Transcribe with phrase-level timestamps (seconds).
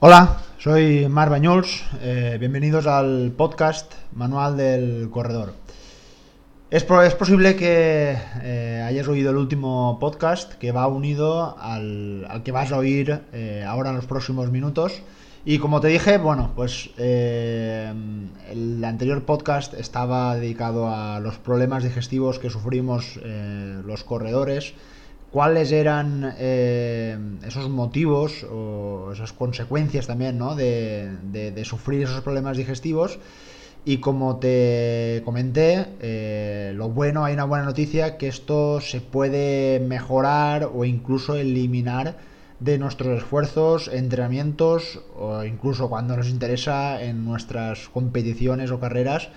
[0.00, 1.82] Hola, soy Mar Bañols.
[2.00, 5.54] Eh, bienvenidos al podcast Manual del Corredor.
[6.70, 12.70] Es, posible que eh, hayas oído el último podcast que va unido al, que vas
[12.70, 15.02] a oír eh, ahora en los próximos minutos.
[15.44, 22.38] Y como te dije, bueno, pues el anterior podcast estaba dedicado a los problemas digestivos
[22.38, 23.18] que sufrimos
[23.84, 24.74] los corredores
[25.32, 30.54] cuáles eran eh, esos motivos o esas consecuencias también ¿no?
[30.54, 33.18] de, sufrir esos problemas digestivos.
[33.84, 39.80] Y como te comenté, eh, lo bueno, hay una buena noticia, que esto se puede
[39.80, 42.16] mejorar o incluso eliminar
[42.60, 49.30] de nuestros esfuerzos, entrenamientos o incluso cuando nos interesa en nuestras competiciones o carreras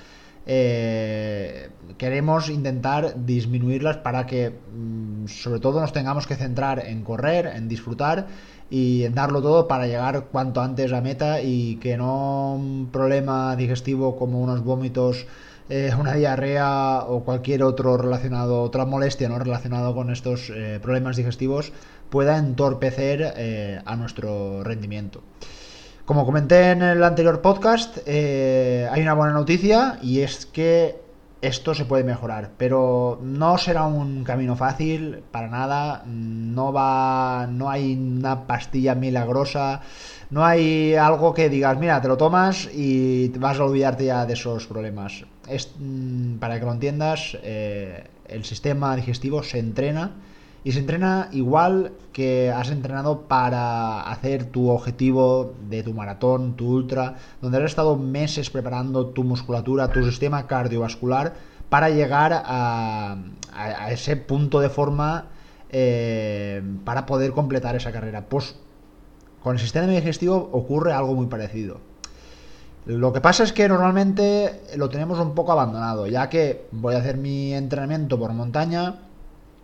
[0.45, 7.45] eh, queremos intentar disminuirlas para que mm, sobre todo nos tengamos que centrar en correr,
[7.47, 8.27] en disfrutar
[8.69, 13.55] y en darlo todo para llegar cuanto antes a meta y que no un problema
[13.55, 15.27] digestivo como unos vómitos,
[15.69, 21.17] eh, una diarrea o cualquier otro relacionado, otra molestia no relacionado con estos eh, problemas
[21.17, 21.71] digestivos
[22.09, 25.21] pueda entorpecer a nuestro rendimiento.
[26.11, 30.99] Como comenté en el anterior podcast, eh, hay una buena noticia y es que
[31.41, 36.03] esto se puede mejorar, pero no será un camino fácil para nada.
[36.05, 39.83] No va, no hay una pastilla milagrosa,
[40.31, 44.33] no hay algo que digas, mira, te lo tomas y vas a olvidarte ya de
[44.33, 45.23] esos problemas.
[45.47, 50.11] Es, mm, para que lo entiendas, eh, el sistema digestivo se entrena
[50.63, 56.67] y se entrena igual que has entrenado para hacer tu objetivo de tu maratón, tu
[56.67, 61.33] ultra, donde has estado meses preparando tu musculatura, tu sistema cardiovascular
[61.69, 63.17] para llegar a,
[63.89, 65.27] ese punto de forma
[65.69, 68.25] eh, para poder completar esa carrera.
[68.29, 68.55] Pues
[69.41, 71.79] con el sistema digestivo ocurre algo muy parecido.
[72.85, 76.97] Lo que pasa es que normalmente lo tenemos un poco abandonado, ya que voy a
[76.97, 78.95] hacer mi entrenamiento por montaña,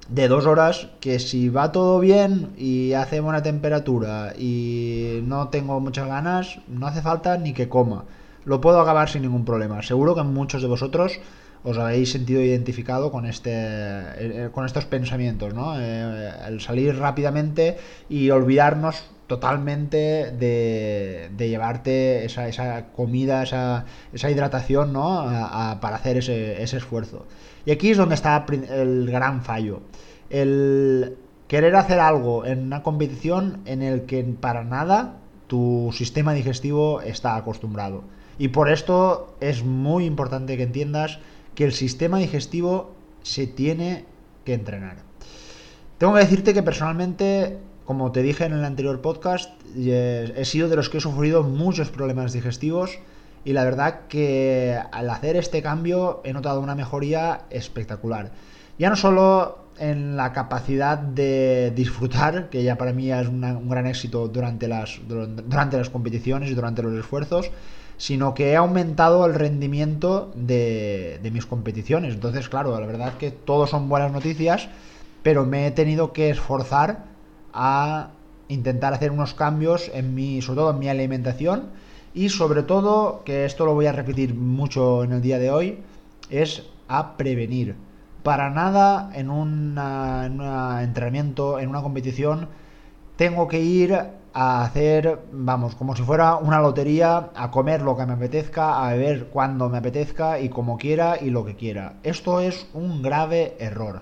[0.10, 5.80] de dos horas que si va todo bien y hace buena temperatura y no tengo
[5.80, 8.06] muchas ganas, no hace falta ni que coma.
[8.46, 9.82] Lo puedo acabar sin ningún problema.
[9.82, 11.20] Seguro que muchos de vosotros
[11.64, 15.80] os habéis sentido identificado con este eh, eh, con estos pensamientos, ¿no?
[15.80, 25.26] Eh, el salir rápidamente y olvidarnos totalmente de, llevarte esa, comida, esa, esa, hidratación, ¿no?
[25.82, 27.26] para hacer ese, ese esfuerzo.
[27.66, 29.82] Y aquí es donde está el gran fallo.
[30.30, 31.18] El
[31.48, 35.18] querer hacer algo en una competición en el que para nada
[35.48, 38.04] tu sistema digestivo está acostumbrado.
[38.38, 41.20] Y por esto es muy importante que entiendas
[41.56, 42.92] que el sistema digestivo
[43.24, 44.06] se tiene
[44.46, 44.98] que entrenar.
[45.98, 50.76] Tengo que decirte que personalmente, como te dije en el anterior podcast, he sido de
[50.76, 53.00] los que he sufrido muchos problemas digestivos
[53.46, 58.32] y la verdad que al hacer este cambio he notado una mejoría espectacular.
[58.78, 63.88] Ya no solo en la capacidad de disfrutar, que ya para mí es un gran
[63.88, 67.52] éxito durante las, durante las competiciones y durante los esfuerzos,
[67.96, 72.16] sino que he aumentado el rendimiento de, de mis competiciones.
[72.16, 74.68] Entonces, claro, la verdad que todo son buenas noticias,
[75.24, 77.16] pero me he tenido que esforzar
[77.58, 78.12] a
[78.48, 81.72] intentar hacer unos cambios en mi, sobre todo en mi alimentación
[82.14, 85.80] y sobre todo, que esto lo voy a repetir mucho en el día de hoy,
[86.30, 87.76] es a prevenir.
[88.24, 89.78] Para nada en, un
[90.82, 92.48] entrenamiento, en una competición,
[93.16, 93.94] tengo que ir
[94.34, 98.94] a hacer, vamos, como si fuera una lotería, a comer lo que me apetezca, a
[98.94, 101.96] beber cuando me apetezca y como quiera y lo que quiera.
[102.04, 104.02] Esto es un grave error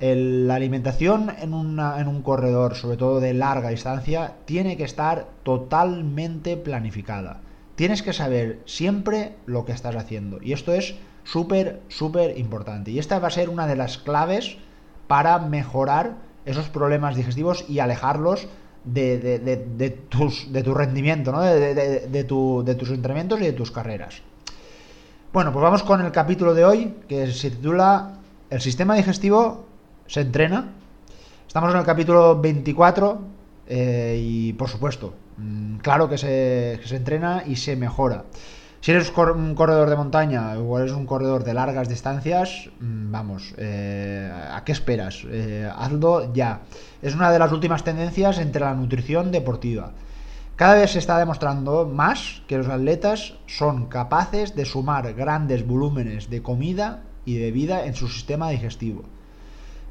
[0.00, 7.40] la alimentación en, un corredor, sobre todo de larga distancia, tiene que estar totalmente planificada.
[7.76, 10.38] Tienes que saber siempre lo que estás haciendo.
[10.42, 10.94] Y esto es
[11.24, 12.90] súper, súper importante.
[12.90, 14.58] Y esta va a ser una de las claves
[15.06, 18.48] para mejorar esos problemas digestivos y alejarlos
[18.84, 21.40] de, tus, tu rendimiento, ¿no?
[21.40, 24.22] de, tus entrenamientos y de tus carreras.
[25.32, 28.18] Bueno, pues vamos con el capítulo de hoy que se titula
[28.50, 29.66] El sistema digestivo
[30.06, 30.72] se entrena.
[31.46, 33.20] Estamos en el capítulo 24
[33.66, 38.24] eh, y por supuesto, mm, claro que se, entrena y se mejora.
[38.80, 43.54] Si eres un corredor de montaña o eres un corredor de largas distancias, mm, vamos,
[43.56, 45.24] eh, ¿a qué esperas?
[45.30, 46.62] Eh, hazlo ya.
[47.00, 49.92] Es una de las últimas tendencias entre la nutrición deportiva.
[50.56, 56.30] Cada vez se está demostrando más que los atletas son capaces de sumar grandes volúmenes
[56.30, 59.04] de comida y bebida en su sistema digestivo.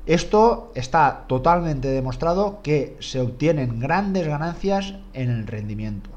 [0.06, 6.10] Esto está totalmente demostrado que se obtienen grandes ganancias en el rendimiento.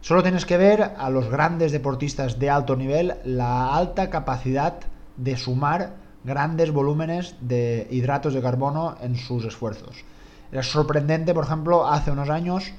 [0.00, 4.74] Solo tienes que ver a los grandes deportistas de alto nivel la alta capacidad
[5.16, 5.94] de sumar
[6.24, 10.04] grandes volúmenes de hidratos de carbono en sus esfuerzos.
[10.50, 12.72] Es sorprendente, por ejemplo, hace unos años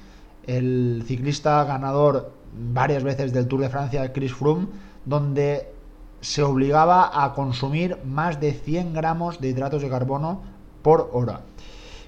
[0.46, 4.68] el ciclista ganador varias veces del Tour de Francia, Chris Froome,
[5.06, 5.72] donde
[6.22, 10.42] se obligaba a consumir más de 100 gramos de hidratos de carbono
[10.82, 11.42] por hora.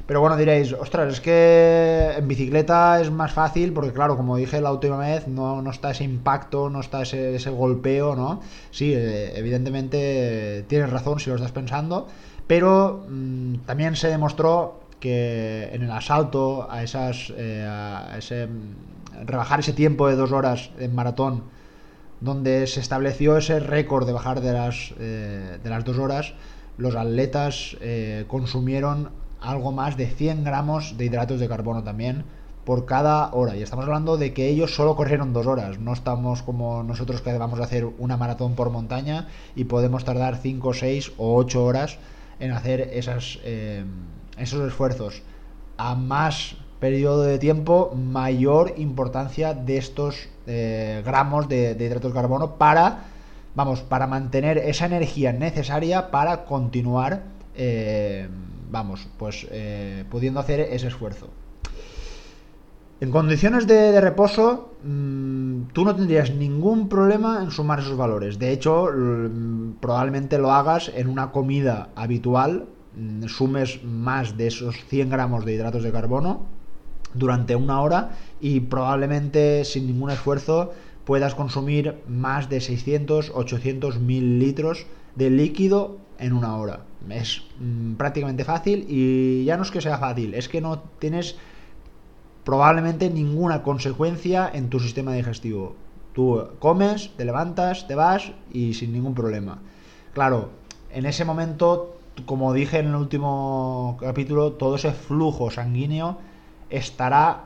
[0.06, 4.60] Pero bueno, diréis, ostras, es que en bicicleta es más fácil porque claro, como dije
[4.60, 8.42] la última vez, no, no está ese impacto, no está ese, ese golpeo, ¿no?
[8.70, 12.08] Sí, eh, evidentemente tienes razón si lo estás pensando,
[12.48, 18.50] pero mmm, también se demostró que en el asalto a esas, eh, a ese,
[19.26, 21.44] rebajar ese tiempo de dos horas en maratón,
[22.24, 26.34] donde se estableció ese récord de bajar de las, eh, de las dos horas,
[26.78, 29.10] los atletas eh, consumieron
[29.42, 32.24] algo más de 100 gramos de hidratos de carbono también
[32.64, 33.58] por cada hora.
[33.58, 35.80] Y estamos hablando de que ellos solo corrieron dos horas.
[35.80, 40.38] No estamos como nosotros que vamos a hacer una maratón por montaña y podemos tardar
[40.38, 41.98] 5, 6 o 8 horas
[42.40, 43.84] en hacer esas, eh,
[44.38, 45.24] esos esfuerzos.
[45.76, 52.58] A más periodo de tiempo, mayor importancia de estos eh, gramos de, hidratos de carbono
[52.58, 53.06] para,
[53.56, 57.24] vamos, para mantener esa energía necesaria para continuar.
[57.56, 58.28] Eh,
[58.70, 61.30] vamos, pues eh, pudiendo hacer ese esfuerzo.
[63.00, 68.40] En condiciones de, reposo, mmm, tú no tendrías ningún problema en sumar esos valores.
[68.40, 68.90] De hecho,
[69.80, 72.66] probablemente lo hagas en una comida habitual,
[72.98, 76.62] mmm, sumes más de esos 100 gramos de hidratos de carbono
[77.14, 78.12] durante una hora
[78.42, 80.74] y probablemente sin ningún esfuerzo
[81.06, 86.86] puedas consumir más de 600, 800 mililitros de líquido en una hora.
[87.10, 91.36] Es mmm, prácticamente fácil y ya no es que sea fácil, es que no tienes
[92.44, 95.76] probablemente ninguna consecuencia en tu sistema digestivo.
[96.14, 99.60] Tú comes, te levantas, te vas y sin ningún problema.
[100.14, 100.52] Claro,
[100.92, 106.20] en ese momento, como dije en el último capítulo, todo ese flujo sanguíneo
[106.76, 107.46] estará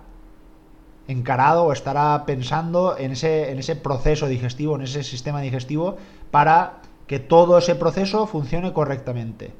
[1.08, 5.98] encarado o estará pensando en ese, en ese proceso digestivo, en ese sistema digestivo,
[6.32, 9.52] para que todo ese proceso funcione correctamente.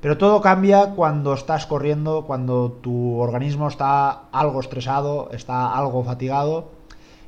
[0.00, 6.68] Pero todo cambia cuando estás corriendo, cuando tu organismo está algo estresado, está algo fatigado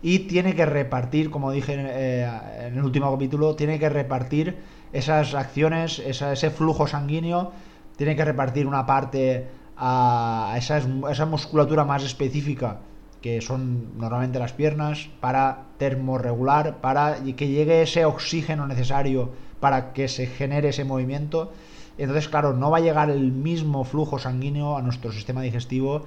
[0.03, 2.31] y tiene que repartir, como dije eh,
[2.67, 4.59] en el último capítulo, tiene que repartir
[4.93, 7.53] esas acciones, ese flujo sanguíneo,
[7.97, 10.79] tiene que repartir una parte a esa,
[11.11, 12.81] esa musculatura más específica
[13.21, 20.07] que son normalmente las piernas, para termorregular, para que llegue ese oxígeno necesario para que
[20.07, 21.53] se genere ese movimiento.
[21.99, 26.05] Entonces, claro, no va a llegar el mismo flujo sanguíneo a nuestro sistema digestivo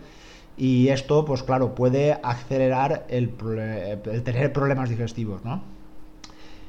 [0.55, 3.33] y esto, pues claro, puede acelerar el,
[4.05, 5.61] el tener problemas digestivos, ¿no?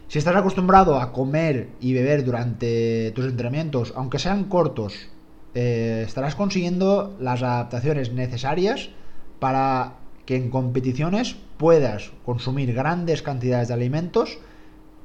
[0.08, 5.08] Si estás acostumbrado a comer y beber durante tus entrenamientos, aunque sean cortos,
[5.54, 8.90] eh, estarás consiguiendo las adaptaciones necesarias
[9.38, 9.94] para
[10.26, 14.38] que en competiciones puedas consumir grandes cantidades de alimentos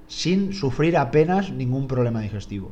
[0.08, 2.72] sin sufrir apenas ningún problema digestivo.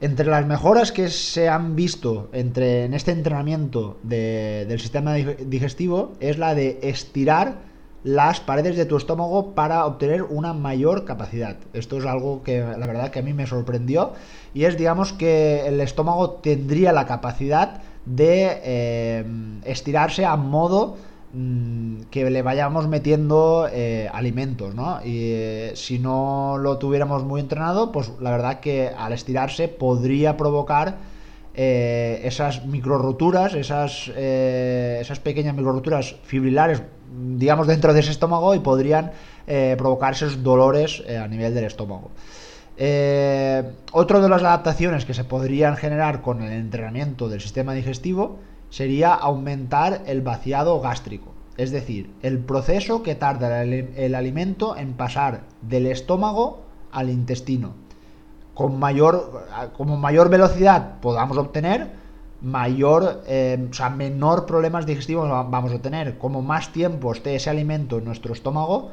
[0.00, 6.12] Entre las mejoras que se han visto entre, en este entrenamiento de, del sistema digestivo
[6.20, 7.62] es la de estirar
[8.06, 11.56] las paredes de tu estómago para obtener una mayor capacidad.
[11.72, 14.12] Esto es algo que la verdad que a mí me sorprendió
[14.54, 19.24] y es digamos que el estómago tendría la capacidad de eh,
[19.64, 20.96] estirarse a modo
[21.38, 25.00] Mm, que le vayamos metiendo eh, alimentos, ¿no?
[25.04, 30.36] Y eh, si no lo tuviéramos muy entrenado, pues la verdad que al estirarse podría
[30.36, 31.16] provocar
[31.58, 36.82] esas micro roturas, esas, esas pequeñas micro roturas fibrilares,
[37.36, 39.12] digamos, dentro de ese estómago y podrían
[39.46, 42.10] eh, provocar esos dolores a nivel del estómago.
[43.92, 48.38] otro de las adaptaciones que se podrían generar con el entrenamiento del sistema digestivo
[48.70, 54.94] sería aumentar el vaciado gástrico, es decir, el proceso que tarda el, el alimento en
[54.94, 57.74] pasar del estómago al intestino.
[58.54, 59.46] Con mayor,
[59.76, 61.90] como mayor velocidad podamos obtener,
[62.42, 66.18] mayor, eh, o sea, menor problemas digestivos vamos a tener.
[66.18, 68.90] Como más tiempo esté ese alimento en nuestro estómago,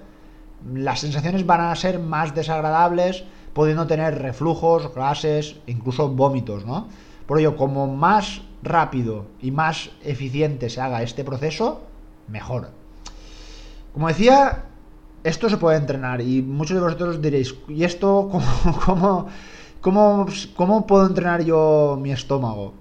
[0.73, 6.87] las sensaciones van a ser más desagradables, pudiendo tener reflujos, gases, incluso vómitos, ¿no?
[7.27, 11.81] Por ello, como más rápido y más eficiente se haga este proceso,
[12.27, 12.69] mejor.
[13.93, 14.65] Como decía,
[15.23, 19.27] esto se puede entrenar y muchos de vosotros diréis, ¿y esto cómo, cómo,
[19.81, 22.73] ¿cómo, ¿cómo puedo entrenar yo mi estómago?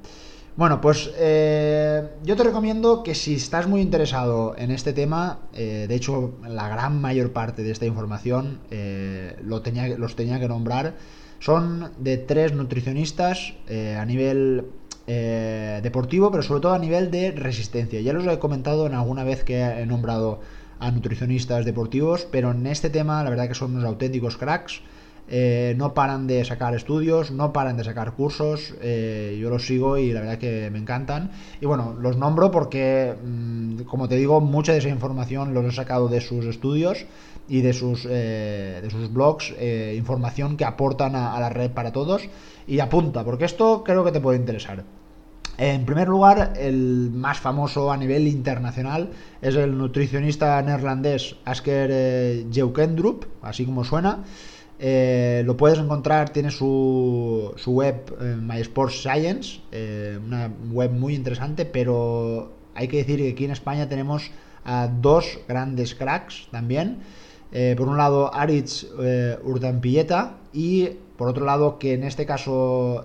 [0.55, 5.87] Bueno, pues eh, yo te recomiendo que si estás muy interesado en este tema, eh,
[5.89, 10.49] de hecho la gran mayor parte de esta información eh, lo tenía, los tenía que
[10.49, 10.95] nombrar,
[11.39, 13.55] son de tres nutricionistas
[13.99, 14.67] a nivel
[15.07, 18.01] deportivo, pero sobre todo a nivel de resistencia.
[18.01, 20.41] Ya los he comentado en alguna vez que he nombrado
[20.79, 24.83] a nutricionistas deportivos, pero en este tema la verdad que son unos auténticos cracks.
[25.35, 29.97] Eh, no paran de sacar estudios, no paran de sacar cursos, eh, yo los sigo
[29.97, 31.31] y la verdad que me encantan.
[31.59, 35.73] Y bueno, los nombro porque, mm, como te digo, mucha de esa información los he
[35.73, 37.07] sacado de sus estudios
[37.49, 39.55] y de sus, eh, de sus blogs,
[39.97, 42.29] información que aportan a, la red para todos.
[42.67, 44.85] Y apunta, porque esto creo que te puede interesar.
[45.57, 49.09] En primer lugar, el más famoso a nivel internacional
[49.41, 54.25] es el nutricionista neerlandés Asker Jeukendrup, así como suena.
[54.85, 60.91] Eh, lo puedes encontrar, tiene su, su web eh, My Sports Science, eh, una web
[60.91, 64.33] muy interesante, pero hay que decir que aquí en España tenemos
[64.65, 66.99] a dos grandes cracks también.
[67.77, 68.87] por un lado, Aritz
[69.45, 73.05] Urdampilleta y por otro lado, que en este caso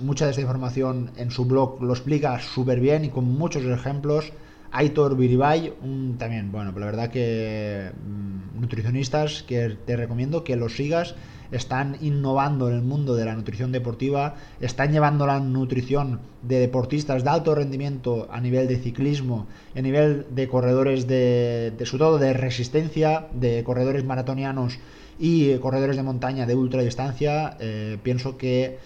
[0.00, 4.32] mucha de esta información en su blog lo explica súper bien y con muchos ejemplos.
[4.72, 5.72] Aitor Biribay,
[6.18, 11.14] también, bueno, la verdad que mm, nutricionistas que te recomiendo que los sigas,
[11.52, 17.24] están innovando en el mundo de la nutrición deportiva, están llevando la nutrición de deportistas
[17.24, 22.18] de alto rendimiento a nivel de ciclismo, a nivel de corredores de, de sobre todo
[22.18, 24.78] de resistencia, de corredores maratonianos
[25.18, 28.78] y corredores de montaña de ultra distancia, eh, pienso que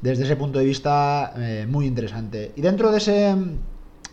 [0.00, 2.52] desde ese punto de vista eh, muy interesante.
[2.56, 3.34] Y dentro de ese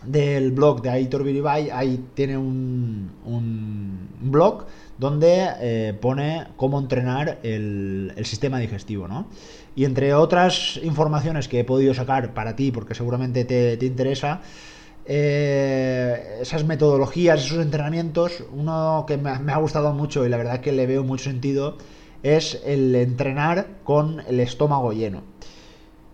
[0.04, 4.66] del blog de Aitor Biribay, ahí tiene un, un blog
[5.02, 9.26] donde eh, pone cómo entrenar el, sistema digestivo, ¿no?
[9.74, 14.42] Y entre otras informaciones que he podido sacar para ti, porque seguramente te, interesa,
[15.04, 20.70] eh, esas metodologías, esos entrenamientos, uno que me ha gustado mucho y la verdad que
[20.70, 21.78] le veo mucho sentido,
[22.22, 25.22] es el entrenar con el estómago lleno.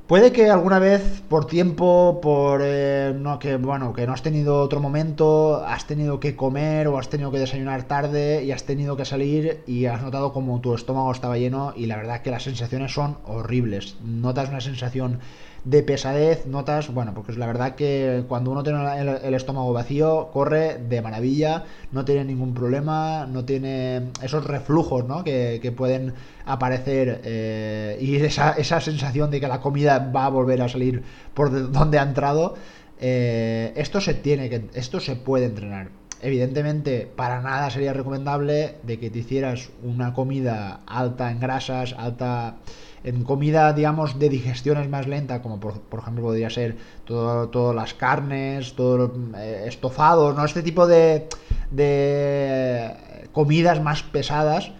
[0.09, 4.62] Puede que alguna vez, por tiempo, por eh, no que bueno, que no has tenido
[4.62, 8.97] otro momento, has tenido que comer o has tenido que desayunar tarde y has tenido
[8.97, 12.45] que salir y has notado como tu estómago estaba lleno y la verdad que las
[12.45, 13.99] sensaciones son horribles.
[14.03, 15.21] Notas una sensación
[15.65, 18.79] de pesadez, notas, bueno, porque es la verdad que cuando uno tiene
[19.23, 25.25] el, estómago vacío, corre de maravilla, no tiene ningún problema, no tiene esos reflujos, ¿no?
[25.25, 26.15] Que, pueden
[26.47, 31.03] aparecer eh, y esa, esa sensación de que la comida va a volver a salir
[31.35, 32.55] por donde ha entrado.
[33.00, 35.91] Eh, esto se tiene que, esto se puede entrenar.
[36.21, 42.57] Evidentemente, para nada sería recomendable de que te hicieras una comida alta en grasas, alta
[43.05, 47.73] en comida, digamos, de digestión es más lenta, como por, ejemplo podría ser todas todo
[47.73, 50.45] las carnes, todos eh, estofados, ¿no?
[50.45, 51.28] Este tipo de,
[51.71, 52.95] de
[53.33, 54.73] comidas más pesadas,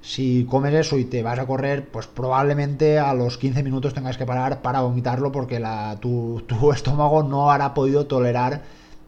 [0.00, 4.18] si comes eso y te vas a correr, pues probablemente a los 15 minutos tengas
[4.18, 8.62] que parar para vomitarlo porque la, tu, tu estómago no hará podido tolerar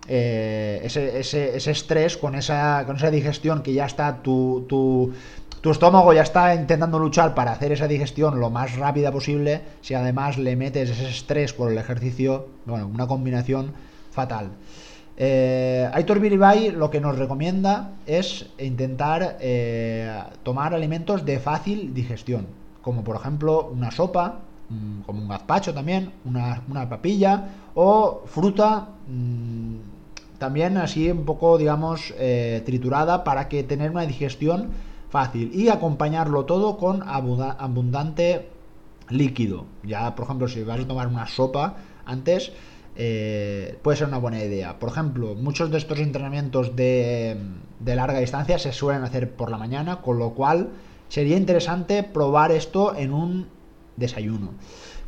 [0.07, 5.13] eh, ese, ese, ese, estrés con esa, con esa digestión que ya está tu, tu,
[5.65, 9.95] tu estómago ya está intentando luchar para hacer esa digestión lo más rápida posible, si
[9.95, 13.73] además le metes ese estrés por el ejercicio, bueno, una combinación
[14.11, 14.51] fatal.
[15.17, 22.47] Eh, Aitor lo que nos recomienda es intentar eh, tomar alimentos de fácil digestión,
[22.83, 27.43] como por ejemplo una sopa, mm, como un gazpacho también, una, papilla
[27.75, 29.77] o fruta mm,
[30.39, 36.45] también así un poco digamos eh, triturada para que tener una digestión fácil y acompañarlo
[36.45, 38.49] todo con abundante
[39.09, 39.65] líquido.
[39.85, 42.51] Ya, por ejemplo, si vas a tomar una sopa antes,
[42.97, 44.81] eh, puede ser una buena idea.
[44.81, 47.37] Por ejemplo, muchos de estos entrenamientos de,
[47.85, 50.71] larga distancia se suelen hacer por la mañana, con lo cual
[51.09, 53.47] sería interesante probar esto en un
[53.97, 54.51] desayuno.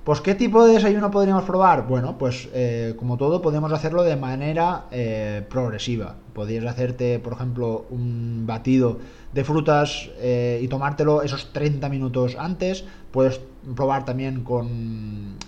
[0.05, 1.89] Pues, ¿qué tipo de desayuno podríamos probar?
[1.89, 6.15] Bueno, pues eh, como todo, podemos hacerlo de manera eh, progresiva.
[6.37, 8.99] Podrías hacerte, por ejemplo, un batido
[9.33, 12.85] de frutas eh, y tomártelo esos 30 minutos antes.
[13.11, 13.41] Puedes
[13.75, 15.39] probar también con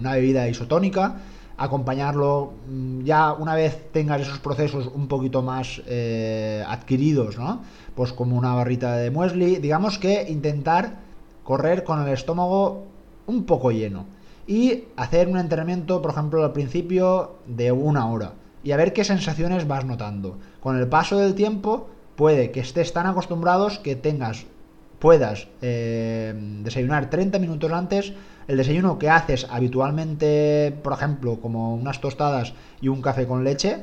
[0.00, 1.20] una bebida isotónica.
[1.56, 5.80] Acompañarlo mm, ya una vez tengas esos procesos un poquito más
[6.66, 7.62] adquiridos, ¿no?
[7.94, 9.58] Pues como una barrita de muesli.
[9.60, 10.96] Digamos que intentar
[11.44, 12.88] correr con el estómago
[13.28, 14.06] un poco lleno.
[14.48, 18.32] Y hacer un entrenamiento, por ejemplo, al principio de una hora.
[18.64, 20.38] Y a ver qué sensaciones vas notando.
[20.60, 24.46] Con el paso del tiempo puede que estés tan acostumbrados que tengas
[24.98, 28.14] puedas eh, desayunar 30 minutos antes,
[28.48, 33.82] el desayuno que haces habitualmente, por ejemplo, como unas tostadas y un café con leche,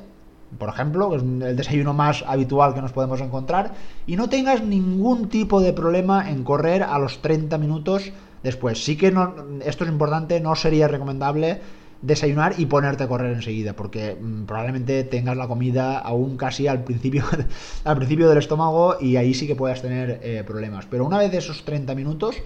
[0.57, 3.73] por ejemplo, es el desayuno más habitual que nos podemos encontrar,
[4.07, 8.11] y no tengas ningún tipo de problema en correr a los 30 minutos
[8.41, 8.83] después.
[8.83, 11.61] Sí que no, esto es importante, no sería recomendable
[12.01, 16.83] desayunar y ponerte a correr enseguida, porque mm, probablemente tengas la comida aún casi al
[16.83, 17.25] principio,
[17.83, 20.85] al principio del estómago y ahí sí que puedas tener eh, problemas.
[20.87, 22.37] Pero una vez de esos 30 minutos,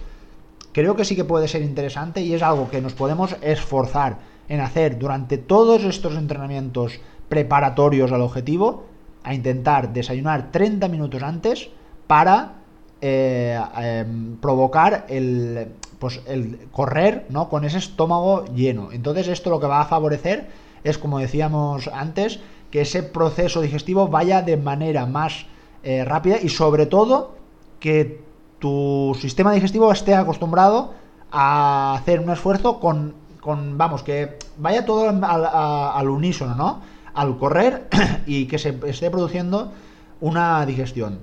[0.72, 4.60] creo que sí que puede ser interesante y es algo que nos podemos esforzar en
[4.60, 8.84] hacer durante todos estos entrenamientos preparatorios al objetivo,
[9.24, 11.68] a intentar desayunar 30 minutos antes
[12.06, 12.52] para
[13.00, 15.68] eh, em, provocar el,
[15.98, 17.48] pues, el correr ¿no?
[17.48, 18.92] con ese estómago lleno.
[18.92, 20.48] Entonces esto lo que va a favorecer
[20.84, 25.46] es, como decíamos antes, que ese proceso digestivo vaya de manera más
[25.82, 27.36] eh, rápida y sobre todo
[27.80, 28.24] que
[28.58, 30.94] tu sistema digestivo esté acostumbrado
[31.30, 36.80] a hacer un esfuerzo con, con vamos, que vaya todo al, al unísono, ¿no?
[37.14, 37.88] Al correr
[38.26, 39.72] y que se esté produciendo
[40.20, 41.20] una digestión.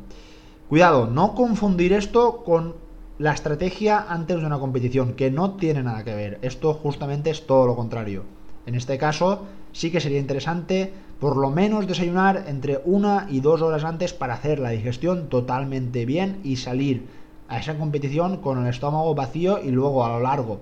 [0.69, 2.75] Cuidado, no confundir esto con
[3.23, 6.39] la estrategia antes de una competición, que no tiene nada que ver.
[6.41, 8.25] Esto justamente es todo lo contrario.
[8.65, 13.61] En este caso, sí que sería interesante por lo menos desayunar entre una y dos
[13.61, 17.07] horas antes para hacer la digestión totalmente bien y salir
[17.47, 20.59] a esa competición con el estómago vacío y luego a lo largo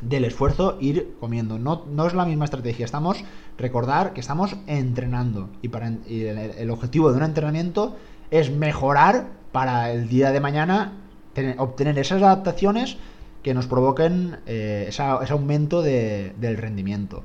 [0.00, 1.58] del esfuerzo ir comiendo.
[1.58, 2.84] No, no es la misma estrategia.
[2.84, 3.24] Estamos,
[3.58, 7.96] recordar que estamos entrenando y, para, el objetivo de un entrenamiento
[8.30, 10.99] es mejorar para el día de mañana
[11.58, 12.96] obtener esas adaptaciones
[13.42, 17.22] que nos provoquen eh, ese aumento del rendimiento.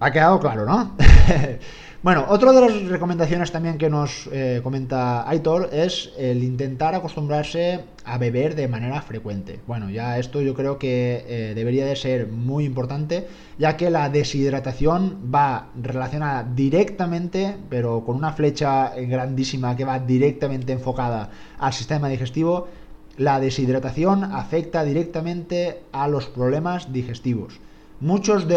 [0.00, 0.96] Ha quedado claro, ¿no?
[2.04, 7.80] bueno, otra de las recomendaciones también que nos eh, comenta Aitor es el intentar acostumbrarse
[8.04, 9.60] a beber de manera frecuente.
[9.66, 13.26] Bueno, ya esto yo creo que eh, debería de ser muy importante,
[13.58, 20.74] ya que la deshidratación va relacionada directamente, pero con una flecha grandísima que va directamente
[20.74, 22.68] enfocada al sistema digestivo,
[23.16, 27.60] la deshidratación afecta directamente a los problemas digestivos.
[28.00, 28.56] Muchos de,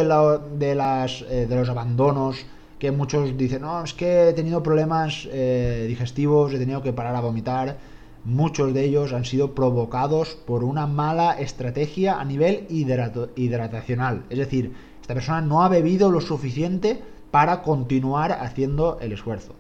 [0.60, 2.46] de, las, eh, de los abandonos
[2.80, 7.16] que muchos dicen, no, es que he tenido problemas eh, digestivos, he tenido que parar
[7.16, 7.78] a vomitar,
[8.24, 14.24] muchos de ellos han sido provocados por una mala estrategia a nivel hidratacional.
[14.30, 19.54] Es decir, esta persona no ha bebido lo suficiente para continuar haciendo el esfuerzo.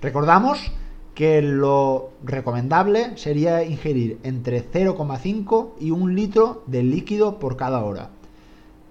[0.00, 0.72] Recordamos
[1.14, 8.10] que lo recomendable sería ingerir entre 0,5 y 1 litro de líquido por cada hora.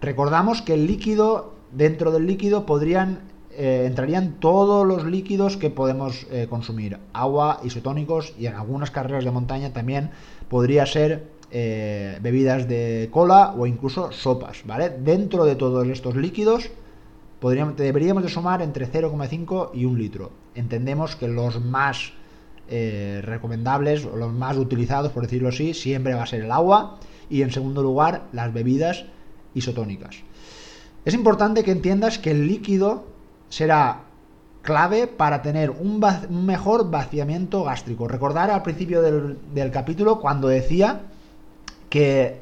[0.02, 3.22] Recordamos que el líquido, dentro del líquido, podrían
[3.60, 9.26] eh, entrarían todos los líquidos que podemos eh, consumir, agua, isotónicos y en algunas carreras
[9.26, 10.12] de montaña también
[10.48, 14.92] podría ser eh, bebidas de cola o incluso sopas, ¿vale?
[14.92, 16.70] Dentro de todos estos líquidos
[17.42, 20.32] deberíamos de sumar entre 0,5 y 1 litro.
[20.54, 22.14] Entendemos que los más
[22.70, 27.42] recomendables o los más utilizados, por decirlo así, siempre va a ser el agua y
[27.42, 29.06] en segundo lugar las bebidas
[29.56, 30.18] isotónicas.
[31.06, 33.17] Es importante que entiendas que el líquido
[33.50, 34.02] será
[34.62, 36.04] clave para tener un,
[36.46, 38.08] mejor vaciamiento gástrico.
[38.08, 41.04] Recordar al principio del, capítulo cuando decía
[41.90, 42.42] que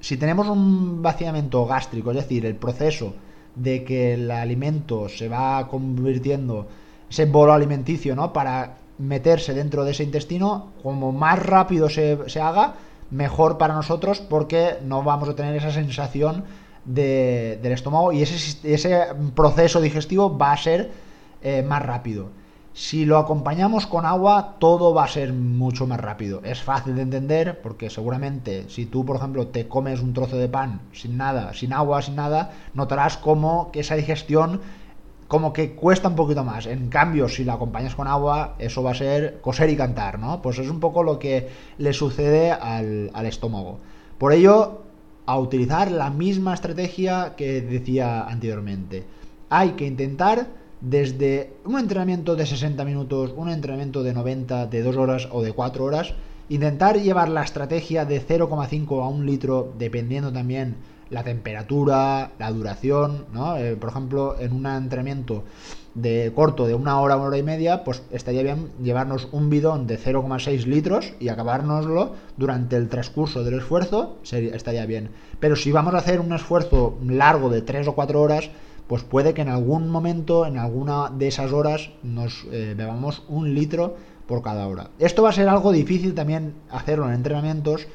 [0.00, 3.14] si tenemos un vaciamiento gástrico, es decir, el proceso
[3.54, 6.66] de que el alimento se va convirtiendo,
[7.10, 8.32] ese bolo alimenticio, ¿no?
[8.32, 12.74] Para meterse dentro de ese intestino, como más rápido se, haga,
[13.10, 16.44] mejor para nosotros porque no vamos a tener esa sensación
[16.88, 20.90] del estómago y ese, proceso digestivo va a ser
[21.42, 22.30] eh, más rápido.
[22.72, 26.40] Si lo acompañamos con agua, todo va a ser mucho más rápido.
[26.44, 30.48] Es fácil de entender porque seguramente si tú, por ejemplo, te comes un trozo de
[30.48, 34.60] pan sin nada, sin agua, sin nada, notarás como que esa digestión
[35.26, 36.66] como que cuesta un poquito más.
[36.66, 40.40] En cambio, si la acompañas con agua, eso va a ser coser y cantar, ¿no?
[40.40, 43.80] Pues es un poco lo que le sucede al estómago.
[44.18, 44.87] Por ello,
[45.28, 49.04] a utilizar la misma estrategia que decía anteriormente.
[49.50, 50.46] Hay que intentar
[50.80, 55.52] desde un entrenamiento de 60 minutos, un entrenamiento de 90, de 2 horas o de
[55.52, 56.14] 4 horas,
[56.48, 60.76] intentar llevar la estrategia de 0,5 a 1 litro, dependiendo también
[61.10, 63.56] la temperatura, la duración, ¿no?
[63.56, 65.44] Eh, por ejemplo, en un entrenamiento
[65.94, 69.86] de corto de una hora, una hora y media, pues estaría bien llevarnos un bidón
[69.86, 75.10] de 0,6 litros y acabárnoslo durante el transcurso del esfuerzo, estaría bien.
[75.40, 78.50] Pero si vamos a hacer un esfuerzo largo de 3 o 4 horas,
[78.86, 83.54] pues puede que en algún momento, en alguna de esas horas, nos eh, bebamos un
[83.54, 84.90] litro por cada hora.
[84.98, 87.86] Esto va a ser algo difícil también hacerlo en entrenamientos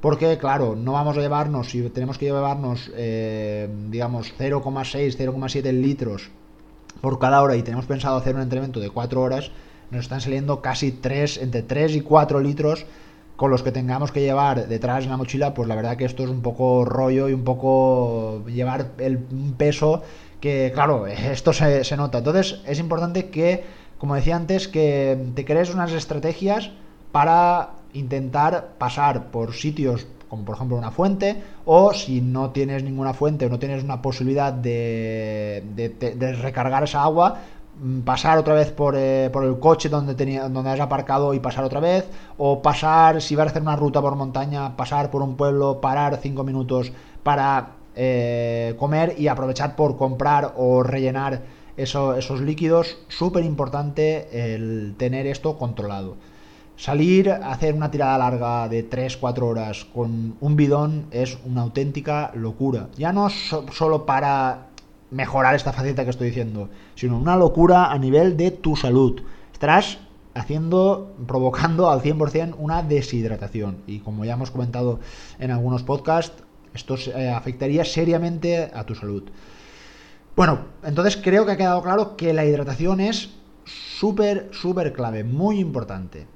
[0.00, 6.30] porque, claro, no vamos a llevarnos, si tenemos que llevarnos, eh, digamos, 0,6, 0,7 litros
[7.00, 9.50] por cada hora y tenemos pensado hacer un entrenamiento de 4 horas,
[9.90, 12.86] nos están saliendo casi 3, entre 3 y 4 litros
[13.36, 16.24] con los que tengamos que llevar detrás en la mochila, pues la verdad que esto
[16.24, 19.18] es un poco rollo y un poco llevar el
[19.56, 20.02] peso
[20.40, 22.18] que, claro, esto se, se nota.
[22.18, 23.64] Entonces es importante que,
[23.98, 26.70] como decía antes, que te crees unas estrategias
[27.12, 33.14] para intentar pasar por sitios como por ejemplo una fuente, o si no tienes ninguna
[33.14, 35.62] fuente o no tienes una posibilidad de,
[36.42, 37.38] recargar esa agua,
[37.80, 41.40] mm, pasar otra vez por, eh, por el coche donde, tenía, donde has aparcado y
[41.40, 45.22] pasar otra vez, o pasar, si vas a hacer una ruta por montaña, pasar por
[45.22, 51.42] un pueblo, parar cinco minutos para eh, comer y aprovechar por comprar o rellenar
[51.76, 52.98] esos líquidos.
[53.08, 56.16] Súper importante el tener esto controlado.
[56.76, 62.30] Salir a hacer una tirada larga de 3-4 horas con un bidón es una auténtica
[62.34, 62.88] locura.
[62.98, 64.68] Ya no solo para
[65.10, 69.22] mejorar esta faceta que estoy diciendo, sino una locura a nivel de tu salud.
[69.52, 69.98] Estarás
[70.34, 73.78] haciendo, provocando al 100% una deshidratación.
[73.86, 75.00] Y como ya hemos comentado
[75.38, 76.42] en algunos podcasts,
[76.74, 79.24] esto eh, afectaría seriamente a tu salud.
[80.36, 83.30] Bueno, entonces creo que ha quedado claro que la hidratación es
[83.64, 86.26] súper, súper clave, muy importante.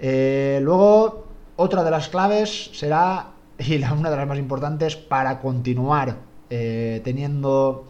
[0.00, 6.16] Eh, luego, otra de las claves será, y una de las más importantes, para continuar
[6.50, 7.84] eh, teniendo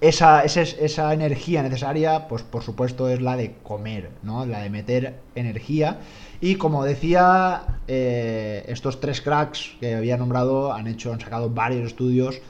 [0.00, 4.44] esa, esa, energía necesaria, pues por supuesto es la de comer, ¿no?
[4.44, 6.00] La de meter energía.
[6.40, 11.86] Y como decía, eh, estos tres cracks que había nombrado han hecho, han sacado varios
[11.86, 12.40] estudios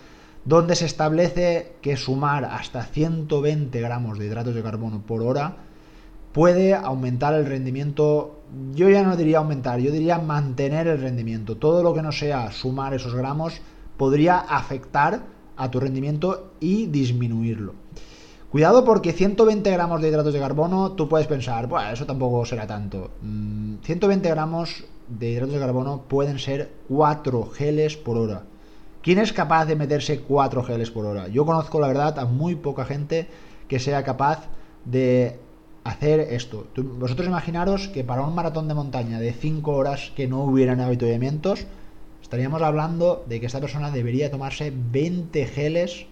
[0.45, 5.57] donde se establece que sumar hasta 120 gramos de hidratos de carbono por hora
[6.37, 8.43] puede aumentar el rendimiento,
[8.75, 11.57] yo ya no diría aumentar, yo diría mantener el rendimiento.
[11.57, 13.61] Todo lo que no sea sumar esos gramos
[13.97, 15.23] podría afectar
[15.57, 17.75] a tu rendimiento y disminuirlo.
[18.51, 22.67] Cuidado porque 120 gramos de hidratos de carbono, tú puedes pensar, bueno, eso tampoco será
[22.67, 23.11] tanto.
[23.21, 28.45] 120 mm, gramos de hidratos de carbono pueden ser 4 geles por hora.
[29.03, 31.29] ¿Quién es capaz de meterse 4 geles por hora?
[31.29, 33.29] Yo conozco, la verdad, a muy poca gente
[33.69, 34.49] que sea capaz
[34.85, 35.39] de
[35.89, 36.67] hacer esto.
[36.77, 41.67] vosotros imaginaros que para un maratón de montaña de 5 horas que no hubieran avituallamientos,
[42.23, 46.07] estaríamos hablando de que esta persona debería tomarse 20 geles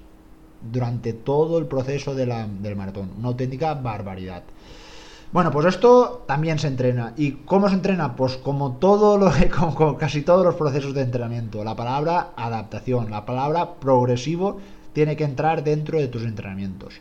[0.72, 3.10] durante todo el proceso del maratón.
[3.18, 4.44] Una auténtica barbaridad.
[5.32, 7.12] Bueno, pues esto también se entrena.
[7.16, 8.14] ¿Y cómo se entrena?
[8.14, 11.64] Pues como todo lo como casi todos los procesos de entrenamiento.
[11.64, 14.60] La palabra adaptación, la palabra progresivo
[14.92, 16.94] tiene que entrar dentro de tus entrenamientos.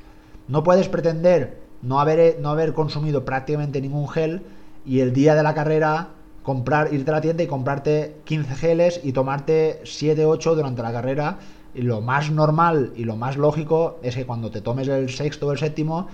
[0.48, 4.42] No puedes pretender no haber, no haber consumido prácticamente ningún gel
[4.86, 6.10] y el día de la carrera
[6.42, 10.92] comprar, irte a la tienda y comprarte 15 geles y tomarte 7, 8 durante la
[10.92, 11.38] carrera.
[11.76, 15.48] Y lo más normal y lo más lógico es que cuando te tomes el sexto
[15.48, 16.08] o el séptimo,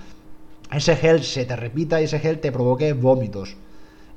[0.71, 3.57] ese gel se te repita y ese gel te provoque vómitos.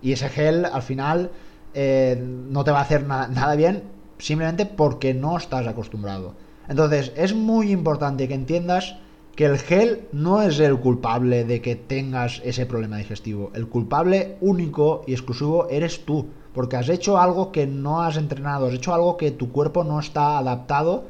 [0.01, 1.31] Y ese gel al final
[1.75, 3.83] eh, no te va a hacer nada bien
[4.19, 6.35] simplemente porque no estás acostumbrado.
[6.69, 8.97] Entonces es muy importante que entiendas
[9.37, 13.51] que el gel no es el culpable de que tengas ese problema digestivo.
[13.55, 18.66] El culpable único y exclusivo eres tú, porque has hecho algo que no has entrenado,
[18.66, 21.05] has hecho algo que tu cuerpo no está adaptado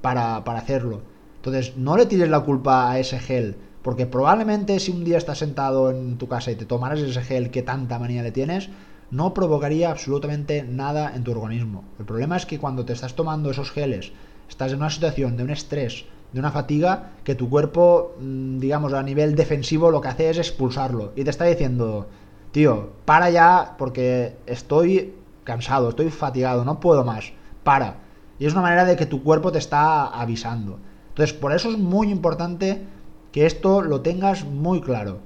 [0.00, 1.02] para, hacerlo.
[1.36, 5.38] Entonces, no le tires la culpa a ese gel, porque probablemente si un día estás
[5.38, 8.70] sentado en tu casa y te tomaras ese gel que tanta manía le tienes,
[9.12, 11.84] no provocaría absolutamente nada en tu organismo.
[12.00, 14.12] El problema es que cuando te estás tomando esos geles,
[14.48, 18.92] estás en una situación de un estrés, de una fatiga que tu cuerpo, mm, digamos,
[18.92, 21.12] a nivel defensivo lo que hace es expulsarlo.
[21.16, 22.06] Y te está diciendo,
[22.52, 25.14] tío, para ya porque estoy
[25.44, 27.32] cansado, estoy fatigado, no puedo más.
[27.64, 27.96] Para.
[28.38, 30.78] Y es una manera de que tu cuerpo te está avisando.
[31.08, 32.84] Entonces, por eso es muy importante
[33.32, 35.18] que esto lo tengas muy claro.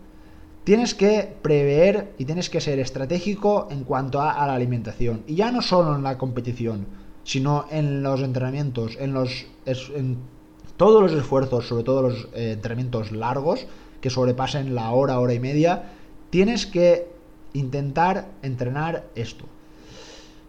[0.64, 5.24] Tienes que prever y tienes que ser estratégico en cuanto a, la alimentación.
[5.26, 6.86] Y ya no solo en la competición,
[7.24, 9.46] sino en los entrenamientos, en los
[10.76, 13.66] todos los esfuerzos, sobre todo los eh, entrenamientos largos,
[14.00, 15.92] que sobrepasen la hora, hora y media,
[16.30, 17.08] tienes que
[17.52, 19.44] intentar entrenar esto.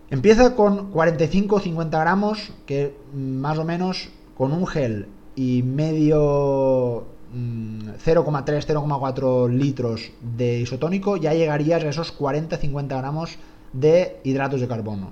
[0.10, 7.34] Empieza con 45 50 gramos, que más o menos con un gel y medio 0,3,
[7.34, 13.38] mm, 0,4 litros de isotónico, ya llegarías a esos 40-50 gramos
[13.74, 15.12] de hidratos de carbono.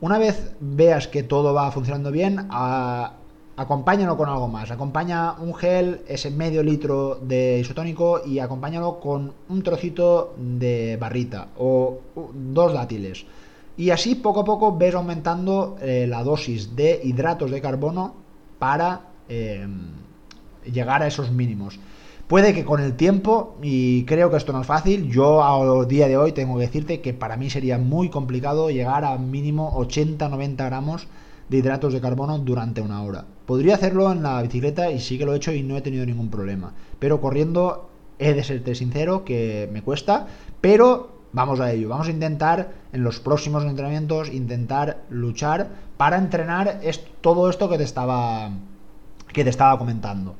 [0.00, 3.14] Una vez veas que todo va funcionando bien, a
[3.56, 4.70] acompáñalo con algo más.
[4.70, 11.48] Acompaña un gel, ese medio litro de isotónico y acompáñalo con un trocito de barrita
[11.58, 12.00] o
[12.34, 13.26] dos dátiles.
[13.76, 18.14] Y así poco a poco ves aumentando eh, la dosis de hidratos de carbono
[18.58, 19.66] para eh,
[20.64, 21.78] llegar a esos mínimos.
[22.28, 26.08] Puede que con el tiempo, y creo que esto no es fácil, yo a día
[26.08, 30.56] de hoy tengo que decirte que para mí sería muy complicado llegar a mínimo 80-90
[30.56, 31.06] gramos
[31.48, 33.24] de hidratos de carbono durante una hora.
[33.46, 36.06] Podría hacerlo en la bicicleta y sí que lo he hecho y no he tenido
[36.06, 36.72] ningún problema.
[36.98, 40.26] Pero corriendo he de serte sincero que me cuesta,
[40.60, 41.88] pero vamos a ello.
[41.88, 46.80] Vamos a intentar en los próximos entrenamientos intentar luchar para entrenar
[47.20, 48.50] todo esto que te estaba
[49.32, 50.36] que te estaba comentando.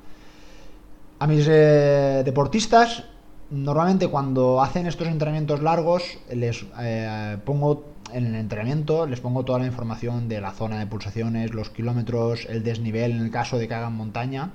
[1.19, 3.05] A mis eh, deportistas
[3.51, 9.59] normalmente cuando hacen estos entrenamientos largos les eh, pongo en el entrenamiento les pongo toda
[9.59, 13.69] la información de la zona de pulsaciones, los kilómetros, el desnivel en el caso de
[13.69, 14.53] que hagan montaña.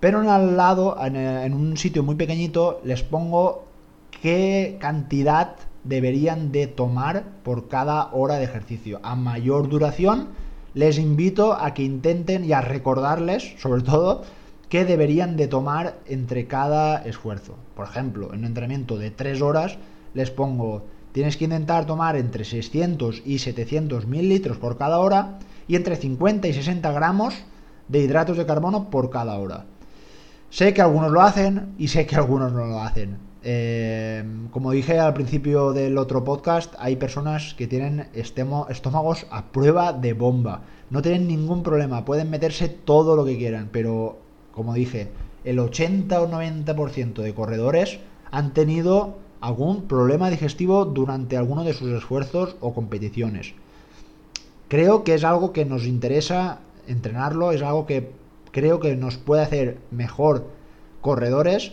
[0.00, 3.64] Pero en al lado, en, un sitio muy pequeñito, les pongo
[4.22, 9.00] qué cantidad deberían de tomar por cada hora de ejercicio.
[9.02, 10.28] A mayor duración,
[10.74, 14.22] les invito a que intenten y a recordarles, sobre todo,
[14.68, 17.56] qué deberían de tomar entre cada esfuerzo.
[17.74, 19.78] Por ejemplo, en un entrenamiento de 3 horas,
[20.14, 20.84] les pongo
[21.16, 26.46] tienes que intentar tomar entre 600 y 700 mililitros por cada hora y entre 50
[26.46, 27.34] y 60 gramos
[27.88, 29.64] de hidratos de carbono por cada hora.
[30.50, 33.16] Sé que algunos lo hacen y sé que algunos no lo hacen.
[33.42, 39.94] Eh, como dije al principio del otro podcast, hay personas que tienen estómagos a prueba
[39.94, 40.64] de bomba.
[40.90, 44.18] No tienen ningún problema, pueden meterse todo lo que quieran, pero
[44.56, 45.08] como dije,
[45.44, 47.98] el 80 o 90% de corredores
[48.30, 53.52] han tenido algún problema digestivo durante alguno de sus esfuerzos o competiciones.
[54.68, 58.10] Creo que es algo que nos interesa entrenarlo, es algo que
[58.50, 60.46] creo que nos puede hacer mejor
[61.02, 61.72] corredores.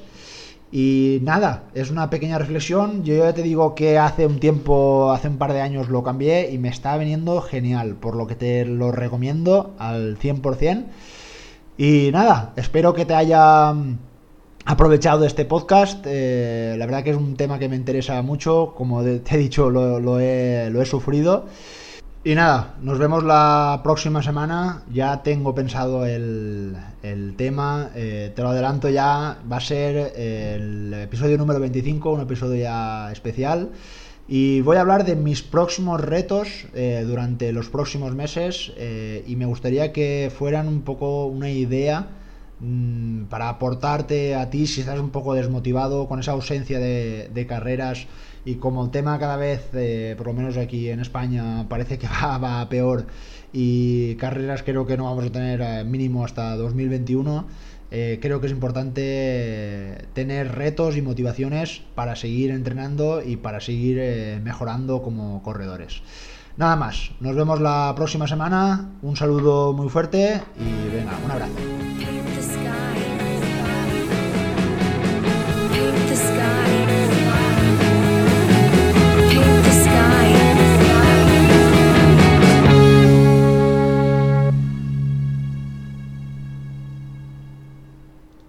[0.70, 3.06] Y nada, es una pequeña reflexión.
[3.06, 6.52] Yo ya te digo que hace un tiempo, hace un par de años lo cambié
[6.52, 10.88] y me está veniendo genial, por lo que te lo recomiendo al 100%.
[11.78, 13.74] Y nada, espero que te haya
[14.66, 16.06] aprovechado este podcast.
[16.08, 18.74] Eh, la verdad que es un tema que me interesa mucho.
[18.76, 21.46] Como te he dicho, lo, he, sufrido.
[22.24, 24.84] Y nada, nos vemos la próxima semana.
[24.94, 26.76] Ya tengo pensado el,
[27.38, 27.90] tema.
[27.96, 29.40] Eh, te lo adelanto ya.
[29.52, 33.72] Va a ser el episodio número 25, un episodio ya especial.
[34.28, 38.72] Y voy a hablar de mis próximos retos eh, durante los próximos meses.
[39.28, 42.08] y me gustaría que fueran un poco una idea
[42.66, 48.08] Mm, para aportarte a ti si estás un poco desmotivado con esa ausencia de, carreras
[48.46, 52.08] y como el tema cada vez, eh, por lo menos aquí en España, parece que
[52.24, 53.06] va, a peor
[53.52, 57.46] y carreras creo que no vamos a tener eh, mínimo hasta 2021.
[57.96, 64.42] Eh, creo que es importante tener retos y motivaciones para seguir entrenando y para seguir
[64.42, 66.02] mejorando como corredores.
[66.58, 72.33] Nada más, nos vemos la próxima semana, un saludo muy fuerte y venga, un abrazo.